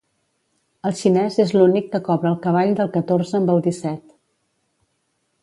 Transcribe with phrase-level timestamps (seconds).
[0.89, 4.03] El xinès és l'únic que cobra el cavall del catorze amb el disset.